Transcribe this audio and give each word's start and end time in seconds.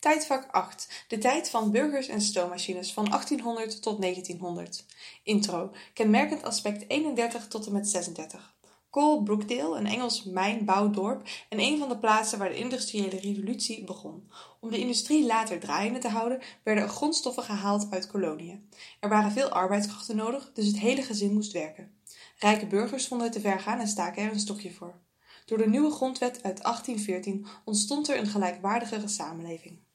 Tijdvak 0.00 0.48
8. 0.50 1.04
De 1.08 1.18
tijd 1.18 1.50
van 1.50 1.70
burgers 1.70 2.08
en 2.08 2.20
stoommachines 2.20 2.92
van 2.92 3.04
1800 3.04 3.82
tot 3.82 4.00
1900. 4.00 4.84
Intro. 5.22 5.72
Kenmerkend 5.94 6.42
aspect 6.42 6.84
31 6.88 7.48
tot 7.48 7.66
en 7.66 7.72
met 7.72 7.88
36. 7.88 8.54
Cole 8.90 9.22
Brookdale, 9.22 9.78
een 9.78 9.86
Engels 9.86 10.24
mijnbouwdorp 10.24 11.28
en 11.48 11.60
een 11.60 11.78
van 11.78 11.88
de 11.88 11.98
plaatsen 11.98 12.38
waar 12.38 12.48
de 12.48 12.58
industriële 12.58 13.18
revolutie 13.18 13.84
begon. 13.84 14.30
Om 14.60 14.70
de 14.70 14.78
industrie 14.78 15.26
later 15.26 15.60
draaiende 15.60 15.98
te 15.98 16.08
houden, 16.08 16.40
werden 16.62 16.84
er 16.84 16.90
grondstoffen 16.90 17.42
gehaald 17.42 17.86
uit 17.90 18.06
koloniën. 18.06 18.68
Er 19.00 19.08
waren 19.08 19.32
veel 19.32 19.48
arbeidskrachten 19.48 20.16
nodig, 20.16 20.50
dus 20.54 20.66
het 20.66 20.78
hele 20.78 21.02
gezin 21.02 21.32
moest 21.32 21.52
werken. 21.52 21.92
Rijke 22.38 22.66
burgers 22.66 23.06
vonden 23.06 23.26
het 23.26 23.36
te 23.36 23.42
ver 23.42 23.60
gaan 23.60 23.78
en 23.78 23.88
staken 23.88 24.22
er 24.22 24.32
een 24.32 24.40
stokje 24.40 24.72
voor. 24.72 25.00
Door 25.44 25.58
de 25.58 25.68
nieuwe 25.68 25.90
grondwet 25.90 26.42
uit 26.42 26.62
1814 26.62 27.46
ontstond 27.64 28.08
er 28.08 28.18
een 28.18 28.26
gelijkwaardigere 28.26 29.08
samenleving. 29.08 29.88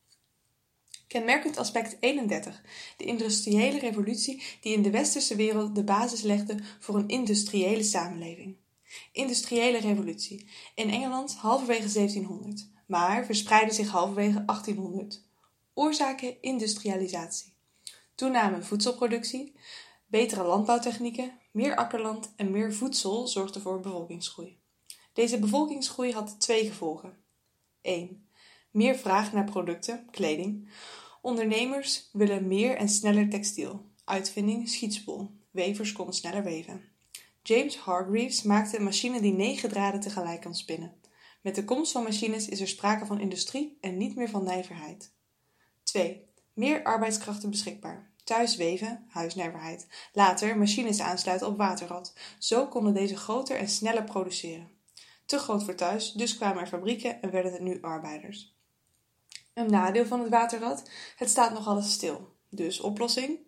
Kenmerkend 1.15 1.57
aspect 1.57 1.97
31. 1.99 2.61
De 2.97 3.03
industriële 3.03 3.79
revolutie 3.79 4.43
die 4.61 4.73
in 4.73 4.81
de 4.81 4.89
westerse 4.89 5.35
wereld 5.35 5.75
de 5.75 5.83
basis 5.83 6.21
legde 6.21 6.57
voor 6.79 6.95
een 6.95 7.07
industriële 7.07 7.83
samenleving. 7.83 8.57
Industriële 9.11 9.77
revolutie. 9.77 10.47
In 10.73 10.89
Engeland 10.89 11.35
halverwege 11.35 11.93
1700, 11.93 12.69
maar 12.87 13.25
verspreidde 13.25 13.73
zich 13.73 13.89
halverwege 13.89 14.45
1800. 14.45 15.23
Oorzaken 15.73 16.41
industrialisatie. 16.41 17.53
Toename 18.15 18.61
voedselproductie, 18.61 19.55
betere 20.07 20.43
landbouwtechnieken, 20.43 21.39
meer 21.51 21.75
akkerland 21.75 22.33
en 22.35 22.51
meer 22.51 22.73
voedsel 22.73 23.27
zorgden 23.27 23.61
voor 23.61 23.79
bevolkingsgroei. 23.79 24.59
Deze 25.13 25.39
bevolkingsgroei 25.39 26.11
had 26.11 26.39
twee 26.39 26.65
gevolgen. 26.65 27.17
1. 27.81 28.27
Meer 28.71 28.95
vraag 28.95 29.33
naar 29.33 29.45
producten, 29.51 30.07
kleding. 30.11 30.69
Ondernemers 31.25 32.09
willen 32.11 32.47
meer 32.47 32.77
en 32.77 32.89
sneller 32.89 33.29
textiel. 33.29 33.85
Uitvinding 34.03 34.69
schietspoel. 34.69 35.31
Wevers 35.51 35.91
konden 35.91 36.15
sneller 36.15 36.43
weven. 36.43 36.81
James 37.43 37.77
Hargreaves 37.77 38.41
maakte 38.41 38.77
een 38.77 38.83
machine 38.83 39.21
die 39.21 39.33
negen 39.33 39.69
draden 39.69 39.99
tegelijk 39.99 40.41
kan 40.41 40.55
spinnen. 40.55 40.93
Met 41.41 41.55
de 41.55 41.63
komst 41.63 41.91
van 41.91 42.03
machines 42.03 42.47
is 42.47 42.61
er 42.61 42.67
sprake 42.67 43.05
van 43.05 43.19
industrie 43.19 43.77
en 43.81 43.97
niet 43.97 44.15
meer 44.15 44.29
van 44.29 44.43
nijverheid. 44.43 45.13
2. 45.83 46.29
Meer 46.53 46.83
arbeidskrachten 46.83 47.49
beschikbaar. 47.49 48.11
Thuis 48.23 48.55
weven, 48.55 49.05
huisnijverheid. 49.07 49.87
Later 50.13 50.57
machines 50.57 51.01
aansluiten 51.01 51.47
op 51.47 51.57
waterrad. 51.57 52.13
Zo 52.37 52.67
konden 52.67 52.93
deze 52.93 53.17
groter 53.17 53.57
en 53.57 53.69
sneller 53.69 54.03
produceren. 54.03 54.69
Te 55.25 55.37
groot 55.37 55.63
voor 55.63 55.75
thuis, 55.75 56.11
dus 56.11 56.37
kwamen 56.37 56.61
er 56.61 56.67
fabrieken 56.67 57.21
en 57.21 57.31
werden 57.31 57.51
het 57.51 57.61
nu 57.61 57.81
arbeiders. 57.81 58.54
Een 59.55 59.71
nadeel 59.71 60.05
van 60.05 60.19
het 60.19 60.29
waterrad: 60.29 60.89
het 61.15 61.29
staat 61.29 61.53
nog 61.53 61.67
alles 61.67 61.91
stil. 61.91 62.33
Dus 62.49 62.79
oplossing: 62.79 63.39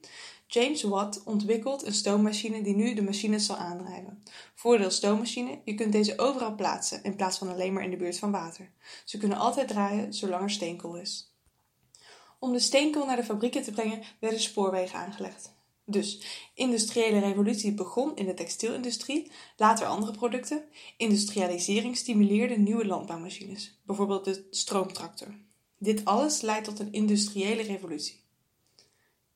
James 0.47 0.83
Watt 0.83 1.23
ontwikkelt 1.23 1.85
een 1.85 1.93
stoommachine 1.93 2.61
die 2.61 2.75
nu 2.75 2.93
de 2.93 3.01
machines 3.01 3.45
zal 3.45 3.55
aandrijven. 3.55 4.23
Voordeel 4.55 4.91
stoommachine: 4.91 5.61
je 5.63 5.73
kunt 5.73 5.91
deze 5.91 6.19
overal 6.19 6.55
plaatsen 6.55 7.03
in 7.03 7.15
plaats 7.15 7.37
van 7.37 7.49
alleen 7.49 7.73
maar 7.73 7.83
in 7.83 7.89
de 7.89 7.97
buurt 7.97 8.19
van 8.19 8.31
water. 8.31 8.71
Ze 9.05 9.17
kunnen 9.17 9.37
altijd 9.37 9.67
draaien 9.67 10.13
zolang 10.13 10.43
er 10.43 10.49
steenkool 10.49 10.95
is. 10.95 11.35
Om 12.39 12.51
de 12.51 12.59
steenkool 12.59 13.05
naar 13.05 13.15
de 13.15 13.23
fabrieken 13.23 13.63
te 13.63 13.71
brengen 13.71 14.03
werden 14.19 14.39
spoorwegen 14.39 14.99
aangelegd. 14.99 15.55
Dus 15.85 16.21
industriële 16.53 17.19
revolutie 17.19 17.73
begon 17.73 18.15
in 18.15 18.25
de 18.25 18.33
textielindustrie, 18.33 19.31
later 19.57 19.87
andere 19.87 20.11
producten. 20.11 20.63
Industrialisering 20.97 21.97
stimuleerde 21.97 22.57
nieuwe 22.57 22.85
landbouwmachines, 22.85 23.79
bijvoorbeeld 23.83 24.25
de 24.25 24.47
stroomtractor. 24.49 25.45
Dit 25.77 26.05
alles 26.05 26.41
leidt 26.41 26.65
tot 26.65 26.79
een 26.79 26.91
industriële 26.91 27.61
revolutie. 27.61 28.25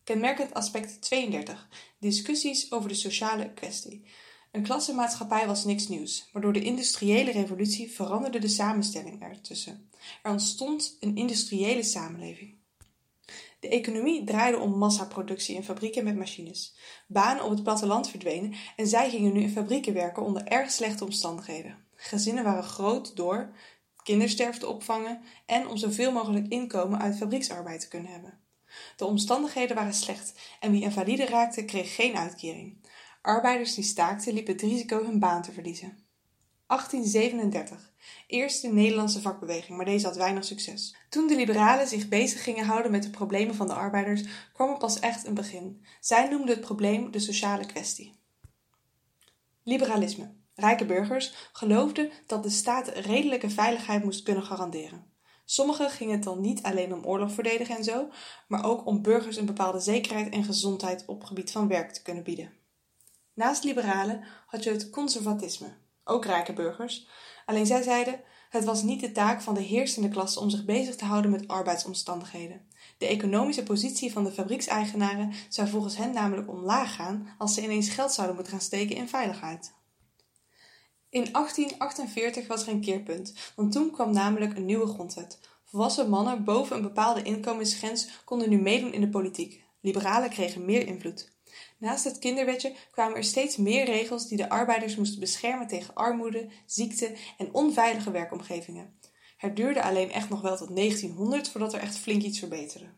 Kenmerkend 0.04 0.54
aspect 0.54 1.02
32. 1.02 1.68
Discussies 2.00 2.72
over 2.72 2.90
de 2.90 2.96
sociale 2.96 3.54
kwestie. 3.54 4.06
Een 4.52 4.64
klassenmaatschappij 4.64 5.48
was 5.48 5.66
niks 5.66 5.88
nieuws, 5.88 6.30
maar 6.34 6.42
door 6.42 6.54
de 6.54 6.64
industriële 6.64 7.32
revolutie 7.32 7.92
veranderde 7.92 8.40
de 8.40 8.48
samenstelling 8.48 9.22
ertussen. 9.22 9.90
Er 10.24 10.32
ontstond 10.32 10.98
een 11.00 11.16
industriële 11.16 11.84
samenleving. 11.84 12.60
De 13.60 13.68
economie 13.68 14.24
draaide 14.24 14.58
om 14.58 14.78
massaproductie 14.78 15.56
in 15.56 15.64
fabrieken 15.64 16.04
met 16.04 16.18
machines. 16.18 16.76
Banen 17.08 17.44
op 17.44 17.50
het 17.50 17.64
platteland 17.64 18.10
verdwenen 18.10 18.54
en 18.76 18.88
zij 18.88 19.10
gingen 19.10 19.34
nu 19.34 19.42
in 19.42 19.52
fabrieken 19.52 19.94
werken 19.94 20.24
onder 20.24 20.48
erg 20.48 20.72
slechte 20.72 21.04
omstandigheden. 21.04 21.86
Gezinnen 21.96 22.44
waren 22.44 22.64
groot 22.64 23.16
door 23.16 23.54
kindersterfte 24.04 24.68
opvangen 24.68 25.22
en 25.46 25.68
om 25.68 25.78
zoveel 25.78 26.12
mogelijk 26.12 26.48
inkomen 26.48 27.00
uit 27.00 27.18
fabrieksarbeid 27.18 27.80
te 27.80 27.88
kunnen 27.88 28.12
hebben. 28.12 28.40
De 28.96 29.06
omstandigheden 29.06 29.76
waren 29.76 29.94
slecht 29.94 30.34
en 30.60 30.72
wie 30.72 30.82
invalide 30.82 31.26
raakte 31.26 31.66
kreeg 31.66 31.96
geen 31.96 32.16
uitkering. 32.16 32.78
Arbeiders 33.22 33.76
die 33.76 33.84
staakten 33.84 34.34
liepen 34.34 34.54
het 34.54 34.62
risico 34.62 35.04
hun 35.04 35.20
baan 35.20 35.42
te 35.42 35.52
verliezen. 35.52 36.10
1837. 36.68 37.92
Eerste 38.28 38.68
Nederlandse 38.68 39.22
vakbeweging, 39.22 39.78
maar 39.78 39.86
deze 39.86 40.06
had 40.06 40.16
weinig 40.16 40.46
succes. 40.46 40.96
Toen 41.10 41.28
de 41.28 41.36
liberalen 41.36 41.88
zich 41.88 42.08
bezig 42.08 42.44
gingen 42.44 42.66
houden 42.66 42.92
met 42.92 43.04
de 43.04 43.10
problemen 43.10 43.56
van 43.56 43.68
de 43.68 43.74
arbeiders, 43.74 44.24
kwam 44.54 44.70
er 44.70 44.78
pas 44.78 45.00
echt 45.00 45.26
een 45.26 45.34
begin. 45.34 45.86
Zij 46.00 46.30
noemden 46.30 46.50
het 46.50 46.66
probleem 46.66 47.12
de 47.12 47.20
sociale 47.20 47.66
kwestie. 47.66 48.20
Liberalisme. 49.64 50.41
Rijke 50.56 50.86
burgers 50.86 51.50
geloofden 51.54 52.12
dat 52.28 52.44
de 52.44 52.50
staat 52.50 52.88
redelijke 52.88 53.50
veiligheid 53.50 54.04
moest 54.04 54.24
kunnen 54.24 54.44
garanderen. 54.44 55.06
Sommigen 55.46 55.90
gingen 55.90 56.16
het 56.16 56.24
dan 56.24 56.42
niet 56.42 56.64
alleen 56.64 56.94
om 56.94 57.06
oorlog 57.06 57.32
verdedigen 57.32 57.78
en 57.78 57.84
zo, 57.84 58.10
maar 58.48 58.66
ook 58.66 58.86
om 58.86 59.02
burgers 59.02 59.38
een 59.38 59.46
bepaalde 59.46 59.80
zekerheid 59.80 60.34
en 60.34 60.44
gezondheid 60.44 61.06
op 61.06 61.24
gebied 61.24 61.52
van 61.52 61.68
werk 61.68 61.92
te 61.92 62.02
kunnen 62.02 62.24
bieden. 62.24 62.52
Naast 63.34 63.64
liberalen 63.64 64.24
had 64.48 64.64
je 64.64 64.72
het 64.72 64.90
conservatisme, 64.90 65.78
ook 66.04 66.26
rijke 66.26 66.54
burgers, 66.54 67.08
alleen 67.46 67.66
zij 67.66 67.82
zeiden 67.82 68.22
het 68.52 68.64
was 68.64 68.84
niet 68.84 69.00
de 69.00 69.12
taak 69.12 69.42
van 69.42 69.54
de 69.54 69.62
heersende 69.62 70.10
klasse 70.10 70.40
om 70.40 70.50
zich 70.50 70.66
bezig 70.66 70.96
te 70.96 71.06
houden 71.06 71.32
met 71.32 71.48
arbeidsomstandigheden. 71.48 72.62
De 72.98 73.08
economische 73.08 73.64
positie 73.64 74.12
van 74.12 74.24
de 74.24 74.32
fabriekseigenaren 74.32 75.34
zou 75.50 75.68
volgens 75.68 75.98
hen 75.98 76.14
namelijk 76.14 76.50
omlaag 76.50 76.96
gaan 76.96 77.28
als 77.38 77.54
ze 77.54 77.64
ineens 77.64 77.90
geld 77.90 78.12
zouden 78.12 78.36
moeten 78.36 78.54
gaan 78.54 78.62
steken 78.62 78.96
in 78.96 79.08
veiligheid. 79.08 79.74
In 81.12 81.32
1848 81.32 82.48
was 82.48 82.62
er 82.62 82.74
een 82.74 82.82
keerpunt, 82.82 83.34
want 83.56 83.72
toen 83.72 83.92
kwam 83.92 84.14
namelijk 84.14 84.58
een 84.58 84.66
nieuwe 84.66 84.88
grondwet. 84.88 85.40
Volwassen 85.66 86.10
mannen 86.10 86.44
boven 86.44 86.76
een 86.76 86.82
bepaalde 86.82 87.22
inkomensgrens 87.22 88.22
konden 88.26 88.50
nu 88.50 88.62
meedoen 88.62 88.94
in 88.94 89.02
de 89.02 89.10
politiek. 89.10 89.64
Liberalen 89.82 90.30
kregen 90.30 90.66
meer 90.66 90.88
invloed. 90.88 91.32
Naast 91.78 92.04
het 92.04 92.20
kinderwetje 92.20 92.74
kwamen 92.92 93.16
er 93.16 93.24
steeds 93.24 93.58
meer 93.58 93.86
regels 93.86 94.28
die 94.28 94.38
de 94.38 94.50
arbeiders 94.50 94.96
moesten 94.96 95.20
beschermen 95.20 95.68
tegen 95.68 95.96
armoede, 95.96 96.50
ziekte 96.66 97.16
en 97.38 97.54
onveilige 97.54 98.12
werkomgevingen. 98.12 98.96
Het 99.38 99.56
duurde 99.56 99.84
alleen 99.84 100.12
echt 100.12 100.30
nog 100.30 100.42
wel 100.42 100.58
tot 100.58 100.76
1900 100.76 101.50
voordat 101.50 101.74
er 101.74 101.80
echt 101.80 101.98
flink 101.98 102.22
iets 102.22 102.40
verbeterde. 102.40 102.90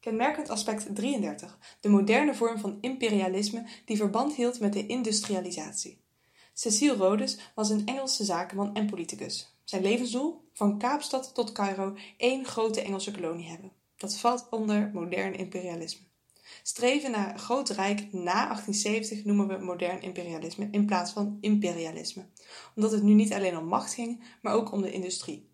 Kenmerkend 0.00 0.48
aspect 0.48 0.94
33. 0.94 1.58
De 1.80 1.88
moderne 1.88 2.34
vorm 2.34 2.58
van 2.58 2.78
imperialisme 2.80 3.66
die 3.84 3.96
verband 3.96 4.34
hield 4.34 4.60
met 4.60 4.72
de 4.72 4.86
industrialisatie. 4.86 6.06
Cecile 6.60 6.96
Rhodes 6.96 7.38
was 7.54 7.70
een 7.70 7.86
Engelse 7.86 8.24
zakenman 8.24 8.74
en 8.74 8.86
politicus. 8.86 9.54
Zijn 9.64 9.82
levensdoel? 9.82 10.48
Van 10.52 10.78
Kaapstad 10.78 11.34
tot 11.34 11.52
Cairo 11.52 11.96
één 12.16 12.44
grote 12.44 12.80
Engelse 12.80 13.10
kolonie 13.10 13.48
hebben. 13.48 13.72
Dat 13.96 14.16
valt 14.16 14.46
onder 14.50 14.90
modern 14.92 15.34
imperialisme. 15.34 16.06
Streven 16.62 17.10
naar 17.10 17.32
een 17.32 17.38
groot 17.38 17.68
rijk 17.68 18.12
na 18.12 18.32
1870 18.32 19.24
noemen 19.24 19.48
we 19.48 19.64
modern 19.64 20.02
imperialisme 20.02 20.68
in 20.70 20.86
plaats 20.86 21.12
van 21.12 21.38
imperialisme, 21.40 22.26
omdat 22.74 22.90
het 22.90 23.02
nu 23.02 23.12
niet 23.12 23.32
alleen 23.32 23.56
om 23.56 23.64
macht 23.64 23.94
ging, 23.94 24.24
maar 24.42 24.54
ook 24.54 24.72
om 24.72 24.82
de 24.82 24.92
industrie. 24.92 25.50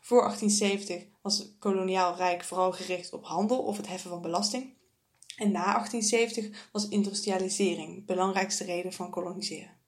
Voor 0.00 0.20
1870 0.20 1.08
was 1.22 1.38
het 1.38 1.52
koloniaal 1.58 2.16
rijk 2.16 2.44
vooral 2.44 2.72
gericht 2.72 3.12
op 3.12 3.24
handel 3.24 3.58
of 3.58 3.76
het 3.76 3.88
heffen 3.88 4.10
van 4.10 4.22
belasting. 4.22 4.74
En 5.36 5.50
na 5.52 5.64
1870 5.64 6.68
was 6.72 6.88
industrialisering 6.88 7.94
de 7.94 8.02
belangrijkste 8.02 8.64
reden 8.64 8.92
van 8.92 9.10
koloniseren. 9.10 9.79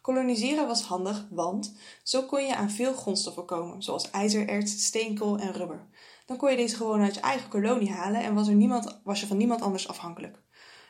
Koloniseren 0.00 0.66
was 0.66 0.82
handig, 0.82 1.26
want 1.30 1.76
zo 2.02 2.22
kon 2.22 2.46
je 2.46 2.56
aan 2.56 2.70
veel 2.70 2.92
grondstoffen 2.92 3.44
komen, 3.44 3.82
zoals 3.82 4.10
ijzererts, 4.10 4.84
steenkool 4.84 5.38
en 5.38 5.52
rubber. 5.52 5.86
Dan 6.26 6.36
kon 6.36 6.50
je 6.50 6.56
deze 6.56 6.76
gewoon 6.76 7.00
uit 7.00 7.14
je 7.14 7.20
eigen 7.20 7.48
kolonie 7.48 7.92
halen 7.92 8.22
en 8.22 8.34
was, 8.34 8.48
er 8.48 8.54
niemand, 8.54 9.00
was 9.04 9.20
je 9.20 9.26
van 9.26 9.36
niemand 9.36 9.60
anders 9.60 9.88
afhankelijk. 9.88 10.42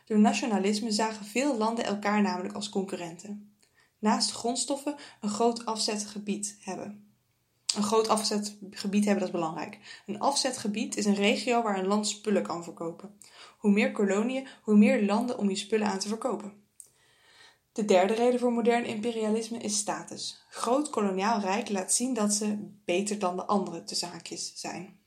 Door 0.04 0.18
nationalisme 0.18 0.90
zagen 0.90 1.26
veel 1.26 1.56
landen 1.56 1.84
elkaar 1.84 2.22
namelijk 2.22 2.54
als 2.54 2.68
concurrenten. 2.68 3.54
Naast 3.98 4.32
grondstoffen 4.32 4.94
een 5.20 5.28
groot 5.28 5.66
afzetgebied 5.66 6.56
hebben. 6.60 7.14
Een 7.76 7.82
groot 7.82 8.08
afzetgebied 8.08 9.04
hebben, 9.04 9.24
dat 9.24 9.34
is 9.34 9.40
belangrijk. 9.40 10.02
Een 10.06 10.20
afzetgebied 10.20 10.96
is 10.96 11.04
een 11.04 11.14
regio 11.14 11.62
waar 11.62 11.78
een 11.78 11.86
land 11.86 12.08
spullen 12.08 12.42
kan 12.42 12.64
verkopen. 12.64 13.18
Hoe 13.58 13.70
meer 13.70 13.92
koloniën, 13.92 14.48
hoe 14.62 14.76
meer 14.76 15.04
landen 15.04 15.38
om 15.38 15.48
je 15.48 15.56
spullen 15.56 15.86
aan 15.86 15.98
te 15.98 16.08
verkopen. 16.08 16.59
De 17.72 17.84
derde 17.84 18.14
reden 18.14 18.40
voor 18.40 18.52
modern 18.52 18.84
imperialisme 18.84 19.58
is 19.58 19.76
status. 19.76 20.44
Groot 20.48 20.90
koloniaal 20.90 21.40
rijk 21.40 21.68
laat 21.68 21.92
zien 21.92 22.14
dat 22.14 22.32
ze 22.32 22.58
beter 22.84 23.18
dan 23.18 23.36
de 23.36 23.44
andere 23.44 23.84
te 23.84 23.94
zaakjes 23.94 24.52
zijn. 24.54 24.98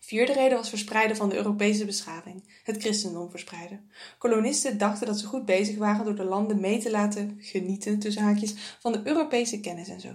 Vierde 0.00 0.32
reden 0.32 0.56
was 0.56 0.68
verspreiden 0.68 1.16
van 1.16 1.28
de 1.28 1.36
Europese 1.36 1.84
beschaving, 1.84 2.60
het 2.64 2.76
christendom 2.76 3.30
verspreiden. 3.30 3.90
Kolonisten 4.18 4.78
dachten 4.78 5.06
dat 5.06 5.18
ze 5.18 5.26
goed 5.26 5.44
bezig 5.44 5.76
waren 5.76 6.04
door 6.04 6.14
de 6.14 6.24
landen 6.24 6.60
mee 6.60 6.78
te 6.78 6.90
laten 6.90 7.36
genieten, 7.40 7.98
tussen 7.98 8.22
haakjes, 8.22 8.54
van 8.80 8.92
de 8.92 9.00
Europese 9.04 9.60
kennis 9.60 9.88
en 9.88 10.00
zo. 10.00 10.12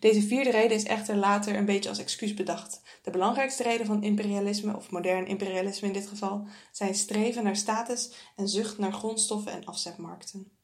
Deze 0.00 0.22
vierde 0.22 0.50
reden 0.50 0.76
is 0.76 0.84
echter 0.84 1.16
later 1.16 1.56
een 1.56 1.64
beetje 1.64 1.88
als 1.88 1.98
excuus 1.98 2.34
bedacht. 2.34 2.80
De 3.02 3.10
belangrijkste 3.10 3.62
reden 3.62 3.86
van 3.86 4.02
imperialisme, 4.02 4.76
of 4.76 4.90
modern 4.90 5.26
imperialisme 5.26 5.86
in 5.86 5.92
dit 5.92 6.06
geval, 6.06 6.46
zijn 6.72 6.94
streven 6.94 7.44
naar 7.44 7.56
status 7.56 8.12
en 8.36 8.48
zucht 8.48 8.78
naar 8.78 8.92
grondstoffen 8.92 9.52
en 9.52 9.64
afzetmarkten. 9.64 10.55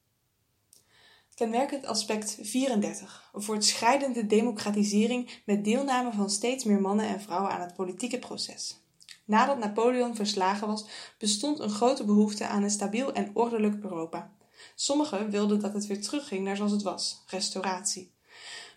Kenmerkend 1.35 1.87
aspect 1.87 2.39
34. 2.43 3.31
Voortschrijdende 3.33 4.27
democratisering 4.27 5.31
met 5.47 5.65
deelname 5.65 6.13
van 6.13 6.31
steeds 6.31 6.65
meer 6.65 6.81
mannen 6.81 7.07
en 7.07 7.21
vrouwen 7.21 7.51
aan 7.51 7.61
het 7.61 7.75
politieke 7.75 8.19
proces. 8.19 8.81
Nadat 9.25 9.59
Napoleon 9.59 10.15
verslagen 10.15 10.67
was, 10.67 10.87
bestond 11.19 11.59
een 11.59 11.71
grote 11.71 12.05
behoefte 12.05 12.47
aan 12.47 12.63
een 12.63 12.71
stabiel 12.71 13.13
en 13.13 13.31
ordelijk 13.35 13.83
Europa. 13.83 14.33
Sommigen 14.75 15.31
wilden 15.31 15.61
dat 15.61 15.73
het 15.73 15.87
weer 15.87 16.03
terugging 16.03 16.45
naar 16.45 16.57
zoals 16.57 16.73
het 16.73 16.83
was, 16.83 17.23
restauratie. 17.27 18.13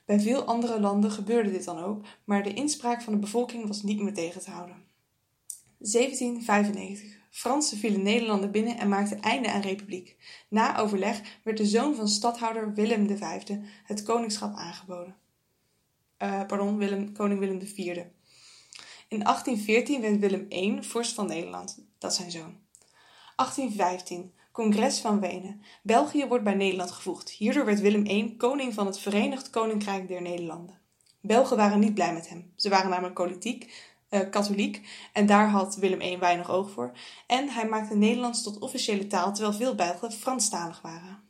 Bij 0.05 0.19
veel 0.19 0.43
andere 0.43 0.79
landen 0.79 1.11
gebeurde 1.11 1.51
dit 1.51 1.65
dan 1.65 1.79
ook, 1.79 2.05
maar 2.23 2.43
de 2.43 2.53
inspraak 2.53 3.01
van 3.01 3.13
de 3.13 3.19
bevolking 3.19 3.67
was 3.67 3.83
niet 3.83 4.01
meer 4.01 4.13
tegen 4.13 4.41
te 4.41 4.51
houden. 4.51 4.83
1795. 5.77 7.24
Fransen 7.35 7.77
vielen 7.77 8.01
Nederlanden 8.01 8.51
binnen 8.51 8.77
en 8.77 8.89
maakten 8.89 9.21
einde 9.21 9.51
aan 9.51 9.61
republiek. 9.61 10.15
Na 10.47 10.77
overleg 10.77 11.21
werd 11.43 11.57
de 11.57 11.65
zoon 11.65 11.95
van 11.95 12.07
stadhouder 12.07 12.73
Willem 12.73 13.17
V 13.17 13.41
het 13.83 14.03
koningschap 14.03 14.55
aangeboden. 14.55 15.15
Uh, 16.19 16.45
pardon, 16.45 16.77
Willem, 16.77 17.13
koning 17.13 17.39
Willem 17.39 17.59
IV. 17.59 17.77
In 19.07 19.23
1814 19.23 20.01
werd 20.01 20.19
Willem 20.19 20.45
I 20.51 20.77
vorst 20.81 21.13
van 21.13 21.27
Nederland, 21.27 21.85
dat 21.97 22.15
zijn 22.15 22.31
zoon. 22.31 22.57
1815. 23.35 24.33
Congres 24.51 24.99
van 24.99 25.19
Wenen. 25.19 25.61
België 25.83 26.27
wordt 26.27 26.43
bij 26.43 26.53
Nederland 26.53 26.91
gevoegd. 26.91 27.29
Hierdoor 27.29 27.65
werd 27.65 27.79
Willem 27.79 28.05
I 28.05 28.37
koning 28.37 28.73
van 28.73 28.85
het 28.85 28.99
Verenigd 28.99 29.49
Koninkrijk 29.49 30.07
der 30.07 30.21
Nederlanden. 30.21 30.79
Belgen 31.21 31.57
waren 31.57 31.79
niet 31.79 31.93
blij 31.93 32.13
met 32.13 32.29
hem. 32.29 32.53
Ze 32.55 32.69
waren 32.69 32.89
namelijk 32.89 33.15
politiek, 33.15 33.93
uh, 34.15 34.29
katholiek 34.29 34.87
en 35.13 35.25
daar 35.25 35.49
had 35.49 35.75
Willem 35.75 36.01
I 36.01 36.17
weinig 36.17 36.49
oog 36.49 36.71
voor. 36.71 36.91
En 37.27 37.49
hij 37.49 37.67
maakte 37.67 37.95
Nederlands 37.95 38.43
tot 38.43 38.59
officiële 38.59 39.07
taal 39.07 39.33
terwijl 39.33 39.57
veel 39.57 39.75
Belgen 39.75 40.11
Franstalig 40.11 40.81
waren. 40.81 41.23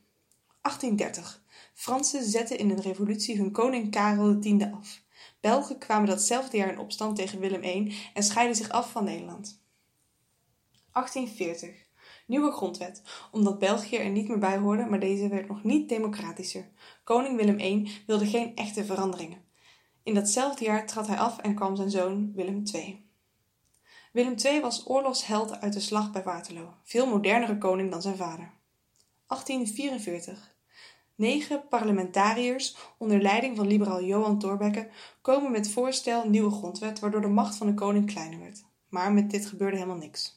1830. 0.62 1.42
Fransen 1.74 2.24
zetten 2.24 2.58
in 2.58 2.70
een 2.70 2.80
revolutie 2.80 3.36
hun 3.36 3.52
koning 3.52 3.90
Karel 3.90 4.38
X 4.38 4.64
af. 4.72 5.00
Belgen 5.40 5.78
kwamen 5.78 6.08
datzelfde 6.08 6.56
jaar 6.56 6.72
in 6.72 6.78
opstand 6.78 7.16
tegen 7.16 7.40
Willem 7.40 7.62
I 7.62 7.96
en 8.14 8.22
scheiden 8.22 8.56
zich 8.56 8.68
af 8.68 8.90
van 8.90 9.04
Nederland. 9.04 9.62
1840. 10.92 11.84
Nieuwe 12.26 12.52
grondwet, 12.52 13.02
omdat 13.30 13.58
België 13.58 13.96
er 13.96 14.10
niet 14.10 14.28
meer 14.28 14.38
bij 14.38 14.58
hoorde, 14.58 14.84
maar 14.84 15.00
deze 15.00 15.28
werd 15.28 15.48
nog 15.48 15.64
niet 15.64 15.88
democratischer. 15.88 16.68
Koning 17.04 17.36
Willem 17.36 17.58
I 17.58 18.02
wilde 18.06 18.26
geen 18.26 18.56
echte 18.56 18.84
veranderingen. 18.84 19.45
In 20.06 20.14
datzelfde 20.14 20.64
jaar 20.64 20.86
trad 20.86 21.06
hij 21.06 21.18
af 21.18 21.38
en 21.38 21.54
kwam 21.54 21.76
zijn 21.76 21.90
zoon 21.90 22.32
Willem 22.34 22.62
II. 22.72 23.08
Willem 24.12 24.34
II 24.44 24.60
was 24.60 24.88
oorlogsheld 24.88 25.60
uit 25.60 25.72
de 25.72 25.80
slag 25.80 26.12
bij 26.12 26.22
Waterloo, 26.22 26.74
veel 26.82 27.06
modernere 27.06 27.58
koning 27.58 27.90
dan 27.90 28.02
zijn 28.02 28.16
vader. 28.16 28.52
1844. 29.26 30.54
Negen 31.14 31.68
parlementariërs 31.68 32.76
onder 32.98 33.22
leiding 33.22 33.56
van 33.56 33.66
liberaal 33.66 34.02
Johan 34.02 34.38
Thorbecke 34.38 34.88
komen 35.20 35.50
met 35.50 35.70
voorstel 35.70 36.28
nieuwe 36.28 36.50
grondwet 36.50 36.98
waardoor 36.98 37.20
de 37.20 37.28
macht 37.28 37.56
van 37.56 37.66
de 37.66 37.74
koning 37.74 38.06
kleiner 38.06 38.38
werd. 38.38 38.64
Maar 38.88 39.12
met 39.12 39.30
dit 39.30 39.46
gebeurde 39.46 39.76
helemaal 39.76 39.96
niks. 39.96 40.35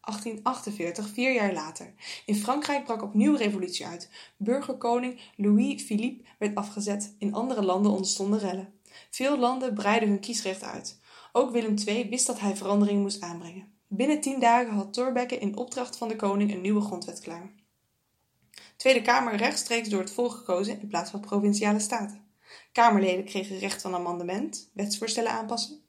1848, 0.00 1.08
vier 1.08 1.34
jaar 1.34 1.52
later. 1.52 1.94
In 2.26 2.36
Frankrijk 2.36 2.84
brak 2.84 3.02
opnieuw 3.02 3.34
revolutie 3.34 3.86
uit. 3.86 4.10
Burgerkoning 4.36 5.20
Louis-Philippe 5.36 6.24
werd 6.38 6.54
afgezet. 6.54 7.14
In 7.18 7.34
andere 7.34 7.62
landen 7.62 7.92
ontstonden 7.92 8.38
rellen. 8.38 8.72
Veel 9.10 9.38
landen 9.38 9.74
breidden 9.74 10.08
hun 10.08 10.20
kiesrecht 10.20 10.62
uit. 10.62 11.00
Ook 11.32 11.50
Willem 11.50 11.74
II 11.86 12.08
wist 12.08 12.26
dat 12.26 12.40
hij 12.40 12.56
verandering 12.56 13.00
moest 13.00 13.20
aanbrengen. 13.20 13.72
Binnen 13.86 14.20
tien 14.20 14.40
dagen 14.40 14.72
had 14.72 14.92
Thorbecke 14.92 15.38
in 15.38 15.56
opdracht 15.56 15.96
van 15.96 16.08
de 16.08 16.16
koning 16.16 16.52
een 16.52 16.60
nieuwe 16.60 16.80
grondwet 16.80 17.20
klaar. 17.20 17.52
Tweede 18.76 19.02
Kamer 19.02 19.36
rechtstreeks 19.36 19.88
door 19.88 20.00
het 20.00 20.12
volk 20.12 20.32
gekozen 20.32 20.80
in 20.80 20.88
plaats 20.88 21.10
van 21.10 21.20
provinciale 21.20 21.78
staten. 21.78 22.24
Kamerleden 22.72 23.24
kregen 23.24 23.58
recht 23.58 23.82
van 23.82 23.94
amendement, 23.94 24.70
wetsvoorstellen 24.74 25.30
aanpassen. 25.30 25.80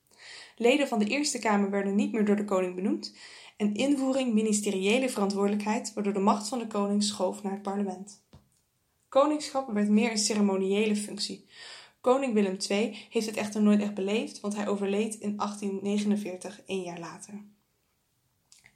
Leden 0.56 0.88
van 0.88 1.00
de 1.00 1.06
Eerste 1.06 1.40
Kamer 1.40 1.70
werden 1.70 1.96
niet 1.96 2.12
meer 2.12 2.26
door 2.26 2.36
de 2.36 2.46
koning 2.46 2.76
benoemd 2.76 3.14
en 3.62 3.74
invoering 3.74 4.34
ministeriële 4.34 5.10
verantwoordelijkheid, 5.10 5.94
waardoor 5.94 6.14
de 6.14 6.20
macht 6.20 6.48
van 6.48 6.60
de 6.60 6.68
koning 6.68 7.04
schoof 7.04 7.44
naar 7.44 7.52
het 7.52 7.62
parlement. 7.62 8.24
Koningschap 9.10 9.72
werd 9.72 9.90
meer 9.90 10.12
een 10.12 10.18
ceremoniële 10.18 10.96
functie. 10.96 11.46
Koning 12.00 12.34
Willem 12.34 12.58
II 12.70 12.98
heeft 13.10 13.26
het 13.26 13.36
echter 13.36 13.62
nooit 13.62 13.82
echt 13.82 13.94
beleefd, 13.94 14.40
want 14.40 14.56
hij 14.56 14.68
overleed 14.68 15.14
in 15.14 15.38
1849, 15.38 16.62
één 16.66 16.82
jaar 16.82 17.00
later. 17.00 17.34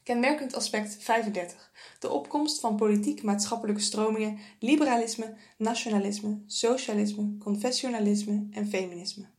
Kenmerkend 0.03 0.55
aspect 0.55 0.97
35. 0.99 1.71
De 1.99 2.09
opkomst 2.09 2.59
van 2.59 2.75
politiek-maatschappelijke 2.75 3.81
stromingen, 3.81 4.39
liberalisme, 4.59 5.35
nationalisme, 5.57 6.43
socialisme, 6.45 7.37
confessionalisme 7.37 8.47
en 8.51 8.67
feminisme. 8.67 9.34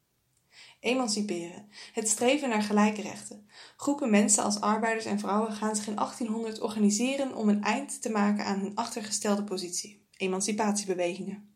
Emanciperen. 0.87 1.69
Het 1.93 2.09
streven 2.09 2.49
naar 2.49 2.63
gelijke 2.63 3.03
rechten. 3.03 3.49
Groepen 3.77 4.11
mensen 4.11 4.45
als 4.45 4.61
arbeiders 4.61 5.05
en 5.05 5.19
vrouwen 5.19 5.53
gaan 5.53 5.77
zich 5.77 5.87
in 5.87 5.95
1800 5.95 6.61
organiseren 6.61 7.37
om 7.37 7.49
een 7.49 7.63
eind 7.63 8.03
te 8.03 8.11
maken 8.11 8.45
aan 8.45 8.59
hun 8.59 8.75
achtergestelde 8.75 9.45
positie. 9.45 10.07
Emancipatiebewegingen. 10.17 11.55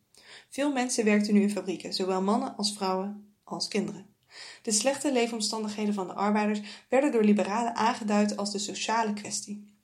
Veel 0.48 0.72
mensen 0.72 1.04
werkten 1.04 1.34
nu 1.34 1.40
in 1.40 1.50
fabrieken, 1.50 1.92
zowel 1.92 2.22
mannen 2.22 2.56
als 2.56 2.72
vrouwen 2.72 3.34
als 3.44 3.68
kinderen. 3.68 4.06
De 4.62 4.72
slechte 4.72 5.12
leefomstandigheden 5.12 5.94
van 5.94 6.06
de 6.06 6.14
arbeiders 6.14 6.60
werden 6.88 7.12
door 7.12 7.24
liberalen 7.24 7.74
aangeduid 7.74 8.36
als 8.36 8.52
de 8.52 8.58
sociale 8.58 9.12
kwestie. 9.12 9.74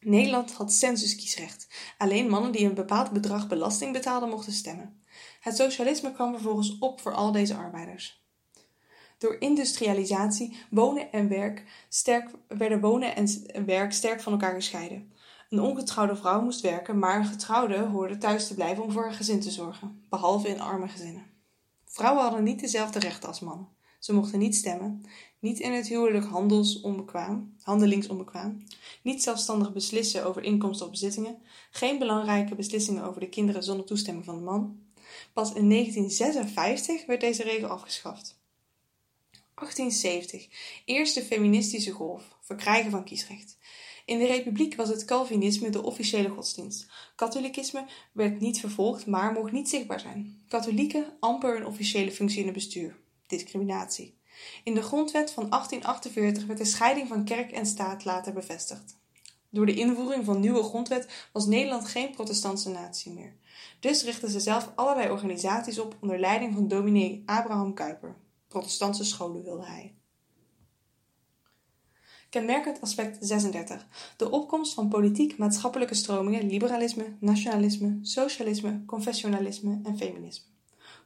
Nederland 0.00 0.52
had 0.52 0.72
censuskiesrecht. 0.72 1.68
Alleen 1.98 2.28
mannen 2.28 2.52
die 2.52 2.66
een 2.66 2.74
bepaald 2.74 3.10
bedrag 3.10 3.48
belasting 3.48 3.92
betaalden 3.92 4.28
mochten 4.28 4.52
stemmen. 4.52 5.02
Het 5.40 5.56
socialisme 5.56 6.12
kwam 6.12 6.32
vervolgens 6.32 6.78
op 6.78 7.00
voor 7.00 7.14
al 7.14 7.32
deze 7.32 7.54
arbeiders. 7.54 8.23
Door 9.24 9.36
industrialisatie 9.38 10.56
wonen 10.70 11.12
en 11.12 11.28
werk 11.28 11.64
sterk, 11.88 12.30
werden 12.48 12.80
wonen 12.80 13.16
en 13.16 13.28
werk 13.66 13.92
sterk 13.92 14.20
van 14.20 14.32
elkaar 14.32 14.54
gescheiden. 14.54 15.12
Een 15.50 15.60
ongetrouwde 15.60 16.16
vrouw 16.16 16.40
moest 16.40 16.60
werken, 16.60 16.98
maar 16.98 17.18
een 17.18 17.26
getrouwde 17.26 17.78
hoorde 17.78 18.18
thuis 18.18 18.46
te 18.46 18.54
blijven 18.54 18.84
om 18.84 18.92
voor 18.92 19.02
haar 19.02 19.12
gezin 19.12 19.40
te 19.40 19.50
zorgen, 19.50 20.04
behalve 20.08 20.48
in 20.48 20.60
arme 20.60 20.88
gezinnen. 20.88 21.26
Vrouwen 21.84 22.22
hadden 22.22 22.42
niet 22.42 22.60
dezelfde 22.60 22.98
rechten 22.98 23.28
als 23.28 23.40
mannen. 23.40 23.68
Ze 23.98 24.14
mochten 24.14 24.38
niet 24.38 24.54
stemmen, 24.54 25.02
niet 25.38 25.60
in 25.60 25.72
het 25.72 25.88
huwelijk 25.88 26.24
handelsonbekwaam, 26.24 27.56
handelingsonbekwaam, 27.62 28.64
niet 29.02 29.22
zelfstandig 29.22 29.72
beslissen 29.72 30.26
over 30.26 30.42
inkomsten 30.42 30.86
of 30.86 30.92
bezittingen, 30.92 31.38
geen 31.70 31.98
belangrijke 31.98 32.54
beslissingen 32.54 33.04
over 33.04 33.20
de 33.20 33.28
kinderen 33.28 33.62
zonder 33.62 33.86
toestemming 33.86 34.24
van 34.24 34.36
de 34.36 34.42
man. 34.42 34.78
Pas 35.32 35.52
in 35.52 35.70
1956 35.70 37.06
werd 37.06 37.20
deze 37.20 37.42
regel 37.42 37.68
afgeschaft. 37.68 38.42
1870. 39.54 40.48
Eerste 40.84 41.22
feministische 41.22 41.90
golf. 41.90 42.36
Verkrijgen 42.40 42.90
van 42.90 43.04
kiesrecht. 43.04 43.58
In 44.04 44.18
de 44.18 44.26
Republiek 44.26 44.74
was 44.74 44.88
het 44.88 45.04
Calvinisme 45.04 45.70
de 45.70 45.82
officiële 45.82 46.28
godsdienst. 46.28 46.86
Katholiekisme 47.16 47.86
werd 48.12 48.40
niet 48.40 48.60
vervolgd, 48.60 49.06
maar 49.06 49.32
mocht 49.32 49.52
niet 49.52 49.68
zichtbaar 49.68 50.00
zijn. 50.00 50.42
Katholieken 50.48 51.16
amper 51.20 51.56
een 51.56 51.66
officiële 51.66 52.12
functie 52.12 52.38
in 52.38 52.44
het 52.44 52.54
bestuur. 52.54 52.96
Discriminatie. 53.26 54.18
In 54.64 54.74
de 54.74 54.82
grondwet 54.82 55.30
van 55.30 55.50
1848 55.50 56.46
werd 56.46 56.58
de 56.58 56.64
scheiding 56.64 57.08
van 57.08 57.24
kerk 57.24 57.50
en 57.50 57.66
staat 57.66 58.04
later 58.04 58.32
bevestigd. 58.32 58.96
Door 59.50 59.66
de 59.66 59.74
invoering 59.74 60.24
van 60.24 60.40
nieuwe 60.40 60.62
grondwet 60.62 61.28
was 61.32 61.46
Nederland 61.46 61.88
geen 61.88 62.10
protestantse 62.10 62.70
natie 62.70 63.12
meer. 63.12 63.36
Dus 63.80 64.04
richtten 64.04 64.30
ze 64.30 64.40
zelf 64.40 64.72
allerlei 64.74 65.10
organisaties 65.10 65.78
op 65.78 65.96
onder 66.00 66.18
leiding 66.18 66.54
van 66.54 66.68
dominee 66.68 67.22
Abraham 67.26 67.74
Kuyper. 67.74 68.16
Protestantse 68.54 69.04
scholen 69.04 69.42
wilde 69.42 69.64
hij. 69.64 69.94
Kenmerkend 72.30 72.80
aspect 72.80 73.16
36. 73.20 73.86
De 74.16 74.30
opkomst 74.30 74.74
van 74.74 74.88
politiek-maatschappelijke 74.88 75.94
stromingen, 75.94 76.46
liberalisme, 76.46 77.16
nationalisme, 77.20 77.98
socialisme, 78.02 78.84
confessionalisme 78.86 79.80
en 79.84 79.96
feminisme. 79.96 80.46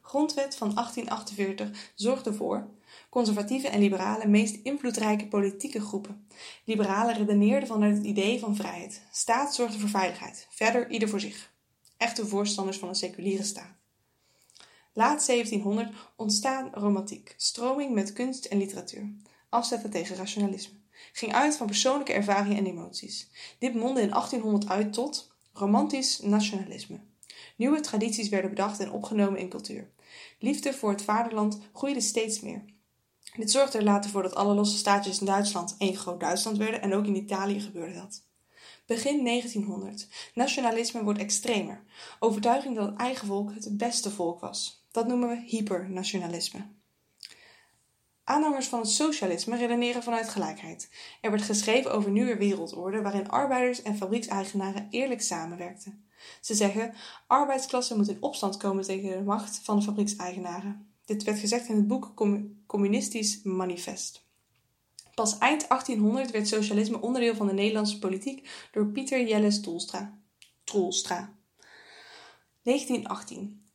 Grondwet 0.01 0.55
van 0.55 0.73
1848 0.73 1.91
zorgde 1.95 2.33
voor 2.33 2.67
conservatieve 3.09 3.67
en 3.67 3.79
liberale 3.79 4.27
meest 4.27 4.59
invloedrijke 4.63 5.27
politieke 5.27 5.81
groepen. 5.81 6.27
Liberalen 6.63 7.15
redeneerden 7.15 7.67
vanuit 7.67 7.97
het 7.97 8.05
idee 8.05 8.39
van 8.39 8.55
vrijheid. 8.55 9.01
Staat 9.11 9.55
zorgde 9.55 9.79
voor 9.79 9.89
veiligheid, 9.89 10.47
verder 10.49 10.89
ieder 10.89 11.09
voor 11.09 11.19
zich. 11.19 11.53
Echte 11.97 12.27
voorstanders 12.27 12.77
van 12.77 12.87
een 12.89 12.95
seculiere 12.95 13.43
staat. 13.43 13.78
Laat 14.93 15.25
1700 15.25 15.89
ontstaan 16.15 16.69
romantiek, 16.73 17.33
stroming 17.37 17.93
met 17.93 18.13
kunst 18.13 18.45
en 18.45 18.57
literatuur. 18.57 19.13
afzetten 19.49 19.89
tegen 19.89 20.15
rationalisme. 20.15 20.77
Ging 21.11 21.33
uit 21.33 21.55
van 21.55 21.67
persoonlijke 21.67 22.13
ervaringen 22.13 22.57
en 22.57 22.65
emoties. 22.65 23.29
Dit 23.59 23.73
mondde 23.73 24.01
in 24.01 24.09
1800 24.09 24.67
uit 24.67 24.93
tot 24.93 25.31
romantisch 25.53 26.19
nationalisme. 26.19 26.99
Nieuwe 27.55 27.79
tradities 27.79 28.29
werden 28.29 28.49
bedacht 28.49 28.79
en 28.79 28.91
opgenomen 28.91 29.39
in 29.39 29.49
cultuur. 29.49 29.89
Liefde 30.39 30.73
voor 30.73 30.89
het 30.89 31.01
vaderland 31.01 31.59
groeide 31.73 32.01
steeds 32.01 32.39
meer. 32.39 32.65
Dit 33.35 33.51
zorgde 33.51 33.77
er 33.77 33.83
later 33.83 34.09
voor 34.09 34.23
dat 34.23 34.35
alle 34.35 34.53
losse 34.53 34.77
staatjes 34.77 35.19
in 35.19 35.25
Duitsland 35.25 35.75
één 35.77 35.95
groot 35.95 36.19
Duitsland 36.19 36.57
werden 36.57 36.81
en 36.81 36.93
ook 36.93 37.05
in 37.05 37.15
Italië 37.15 37.59
gebeurde 37.59 37.93
dat. 37.93 38.23
Begin 38.85 39.25
1900. 39.25 40.07
Nationalisme 40.33 41.03
wordt 41.03 41.19
extremer. 41.19 41.83
Overtuiging 42.19 42.75
dat 42.75 42.89
het 42.89 42.99
eigen 42.99 43.27
volk 43.27 43.53
het 43.53 43.77
beste 43.77 44.11
volk 44.11 44.39
was. 44.39 44.78
Dat 44.91 45.07
noemen 45.07 45.29
we 45.29 45.41
hypernationalisme. 45.45 46.67
Aanhangers 48.23 48.67
van 48.67 48.79
het 48.79 48.89
socialisme 48.89 49.57
redeneren 49.57 50.03
vanuit 50.03 50.29
gelijkheid. 50.29 50.89
Er 51.21 51.31
werd 51.31 51.43
geschreven 51.43 51.91
over 51.91 52.11
nieuwe 52.11 52.37
wereldorde 52.37 53.01
waarin 53.01 53.29
arbeiders 53.29 53.81
en 53.81 53.97
fabriekseigenaren 53.97 54.87
eerlijk 54.89 55.21
samenwerkten. 55.21 56.09
Ze 56.41 56.55
zeggen: 56.55 56.93
arbeidsklasse 57.27 57.97
moet 57.97 58.07
in 58.07 58.21
opstand 58.21 58.57
komen 58.57 58.83
tegen 58.83 59.09
de 59.09 59.23
macht 59.23 59.59
van 59.63 59.77
de 59.77 59.83
fabriekseigenaren. 59.83 60.93
Dit 61.05 61.23
werd 61.23 61.39
gezegd 61.39 61.67
in 61.67 61.75
het 61.75 61.87
boek 61.87 62.13
Communistisch 62.65 63.43
Manifest. 63.43 64.27
Pas 65.13 65.37
eind 65.37 65.67
1800 65.67 66.31
werd 66.31 66.47
socialisme 66.47 67.01
onderdeel 67.01 67.35
van 67.35 67.47
de 67.47 67.53
Nederlandse 67.53 67.99
politiek 67.99 68.67
door 68.71 68.87
Pieter 68.87 69.27
Jelles. 69.27 69.61
Troelstra. 70.63 71.37
1918. 72.63 73.68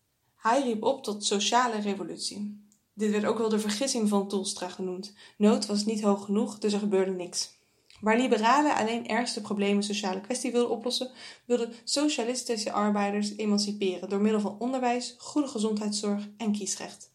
Hij 0.48 0.62
riep 0.62 0.82
op 0.82 1.02
tot 1.02 1.24
sociale 1.24 1.80
revolutie. 1.80 2.66
Dit 2.94 3.10
werd 3.10 3.24
ook 3.24 3.38
wel 3.38 3.48
de 3.48 3.58
vergissing 3.58 4.08
van 4.08 4.28
Toelstra 4.28 4.68
genoemd. 4.68 5.14
Nood 5.36 5.66
was 5.66 5.84
niet 5.84 6.02
hoog 6.02 6.24
genoeg, 6.24 6.58
dus 6.58 6.72
er 6.72 6.78
gebeurde 6.78 7.10
niks. 7.10 7.58
Waar 8.00 8.16
liberalen 8.16 8.74
alleen 8.74 9.08
ergste 9.08 9.40
problemen 9.40 9.82
sociale 9.82 10.20
kwestie 10.20 10.52
wilden 10.52 10.76
oplossen, 10.76 11.10
wilden 11.44 11.72
socialistische 11.84 12.72
arbeiders 12.72 13.36
emanciperen 13.36 14.08
door 14.08 14.20
middel 14.20 14.40
van 14.40 14.56
onderwijs, 14.58 15.14
goede 15.18 15.48
gezondheidszorg 15.48 16.28
en 16.36 16.52
kiesrecht. 16.52 17.10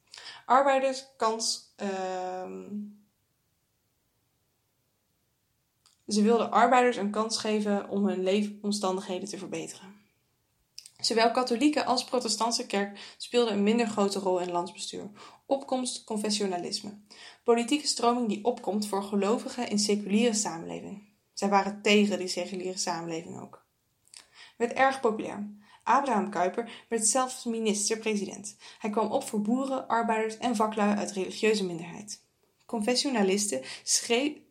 Arbeiders 0.45 1.05
kans. 1.17 1.74
Uh, 1.81 2.51
ze 6.07 6.21
wilden 6.21 6.51
arbeiders 6.51 6.98
een 6.98 7.12
kans 7.12 7.38
geven 7.38 7.89
om 7.89 8.07
hun 8.07 8.24
leefomstandigheden 8.24 9.29
te 9.29 9.38
verbeteren. 9.38 10.00
Zowel 11.00 11.32
katholieke 11.32 11.86
als 11.86 12.03
protestantse 12.03 12.65
kerk 12.65 13.13
speelden 13.18 13.53
een 13.53 13.63
minder 13.63 13.88
grote 13.88 14.20
rol 14.20 14.39
in 14.39 14.51
landsbestuur. 14.51 15.10
Opkomst 15.46 16.03
confessionalisme. 16.03 17.00
Politieke 17.44 17.88
stroming 17.88 18.27
die 18.27 18.44
opkomt 18.44 18.88
voor 18.88 19.03
gelovigen 19.03 19.70
in 19.70 19.79
seculiere 19.79 20.34
samenleving. 20.34 21.10
Zij 21.34 21.50
waren 21.50 21.82
tegen 21.82 22.20
die 22.20 22.27
seculiere 22.27 22.77
samenleving 22.77 23.39
ook. 23.39 23.65
Werd 24.58 24.74
erg 24.74 25.00
populair. 25.00 25.58
Abraham 25.84 26.29
Kuyper 26.29 26.86
werd 26.89 27.08
zelfs 27.08 27.44
minister-president. 27.44 28.56
Hij 28.79 28.89
kwam 28.89 29.12
op 29.12 29.24
voor 29.24 29.41
boeren, 29.41 29.88
arbeiders 29.88 30.38
en 30.38 30.56
vaklui 30.56 30.96
uit 30.96 31.12
religieuze 31.12 31.65
minderheid. 31.65 32.24
Confessionalisten 32.65 33.62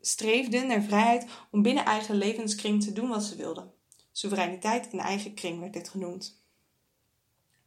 streefden 0.00 0.66
naar 0.66 0.82
vrijheid 0.82 1.26
om 1.50 1.62
binnen 1.62 1.84
eigen 1.84 2.14
levenskring 2.14 2.82
te 2.82 2.92
doen 2.92 3.08
wat 3.08 3.24
ze 3.24 3.36
wilden. 3.36 3.72
Soevereiniteit 4.12 4.92
in 4.92 4.98
eigen 4.98 5.34
kring 5.34 5.60
werd 5.60 5.72
dit 5.72 5.88
genoemd. 5.88 6.37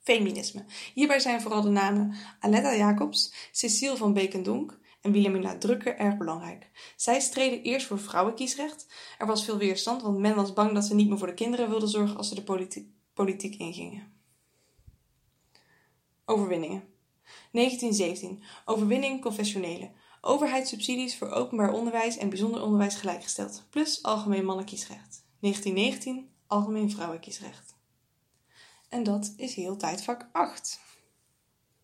Feminisme. 0.04 0.66
Hierbij 0.94 1.20
zijn 1.20 1.42
vooral 1.42 1.62
de 1.62 1.70
namen 1.70 2.16
Aletta 2.40 2.76
Jacobs, 2.76 3.34
Cecile 3.52 3.98
van 3.98 4.14
Beekendonk 4.14 4.80
en 5.02 5.12
Wilhelmina 5.12 5.58
Drucker 5.58 5.96
erg 5.98 6.18
belangrijk. 6.18 6.70
Zij 6.96 7.20
streden 7.20 7.62
eerst 7.62 7.88
voor 7.88 8.00
vrouwenkiesrecht. 8.00 8.88
Er 9.18 9.28
was 9.28 9.46
veel 9.46 9.58
weerstand, 9.58 10.02
want 10.02 10.18
men 10.18 10.36
was 10.36 10.54
bang 10.54 10.74
dat 10.74 10.86
ze 10.86 10.96
niet 10.96 11.10
meer 11.10 11.18
voor 11.18 11.28
de 11.28 11.34
kinderen 11.34 11.70
wilden 11.70 11.90
zorgen 11.90 12.18
als 12.18 12.28
ze 12.28 12.36
de 12.36 12.44
politi 12.44 12.94
politiek 13.14 13.56
ingingen. 13.56 14.14
Overwinningen. 16.26 16.84
1917. 17.52 18.44
Overwinning 18.66 19.22
confessionele. 19.22 19.92
Overheidssubsidies 20.22 21.18
voor 21.18 21.30
openbaar 21.30 21.74
onderwijs 21.74 22.18
en 22.18 22.30
bijzonder 22.30 22.62
onderwijs 22.62 22.96
gelijkgesteld, 22.96 23.64
plus 23.70 24.04
algemeen 24.04 24.46
mannenkiesrecht. 24.46 25.26
1919 25.40 26.30
algemeen 26.48 26.92
vrouwenkiesrecht. 26.92 27.80
En 28.92 29.04
dat 29.04 29.34
is 29.38 29.56
heel 29.56 29.76
tijdvak 29.76 30.30
8. 30.32 30.80